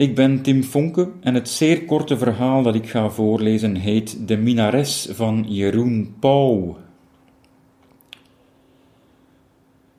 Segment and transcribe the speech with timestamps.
[0.00, 4.36] Ik ben Tim Fonke en het zeer korte verhaal dat ik ga voorlezen heet De
[4.36, 6.76] Minares van Jeroen Pauw.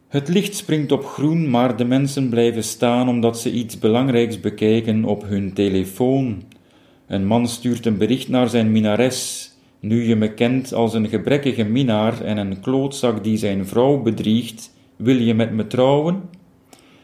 [0.07, 5.05] Het licht springt op groen, maar de mensen blijven staan omdat ze iets belangrijks bekijken
[5.05, 6.43] op hun telefoon.
[7.07, 9.52] Een man stuurt een bericht naar zijn minares.
[9.79, 14.73] Nu je me kent als een gebrekkige minaar en een klootzak die zijn vrouw bedriegt,
[14.95, 16.21] wil je met me trouwen?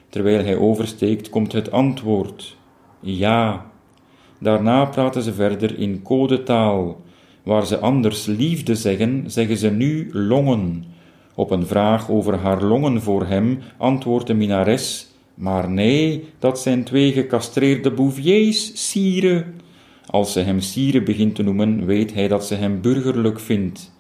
[0.10, 2.58] Terwijl hij oversteekt, komt het antwoord.
[3.00, 3.66] Ja.
[4.40, 7.02] Daarna praten ze verder in codetaal.
[7.44, 10.86] Waar ze anders liefde zeggen, zeggen ze nu longen.
[11.36, 16.84] Op een vraag over haar longen voor hem antwoordt de minares: Maar nee, dat zijn
[16.84, 19.46] twee gecastreerde bouviers, sire.
[20.06, 23.96] Als ze hem sire begint te noemen, weet hij dat ze hem burgerlijk vindt.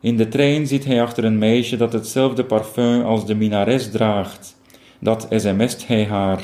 [0.00, 4.56] In de trein zit hij achter een meisje dat hetzelfde parfum als de minares draagt.
[5.00, 6.42] Dat sms't hij haar.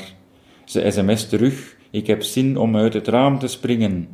[0.71, 4.07] Ze sms terug: Ik heb zin om uit het raam te springen.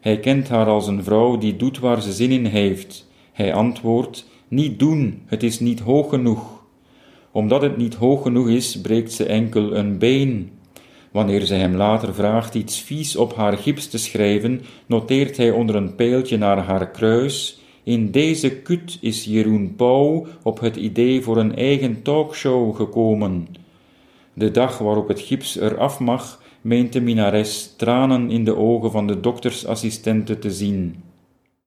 [0.00, 3.08] Hij kent haar als een vrouw die doet waar ze zin in heeft.
[3.32, 6.64] Hij antwoordt: Niet doen, het is niet hoog genoeg.
[7.30, 10.50] Omdat het niet hoog genoeg is, breekt ze enkel een been.
[11.12, 15.74] Wanneer ze hem later vraagt iets vies op haar gips te schrijven, noteert hij onder
[15.74, 21.36] een pijltje naar haar kruis: In deze kut is Jeroen Pauw op het idee voor
[21.36, 23.62] een eigen talkshow gekomen.
[24.34, 29.06] De dag waarop het gips eraf mag, meent de minares tranen in de ogen van
[29.06, 31.03] de doktersassistente te zien.